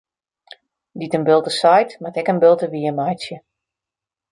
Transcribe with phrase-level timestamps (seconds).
[1.01, 3.37] Dy't in bulte seit, moat ek in bulte wiermeitsje.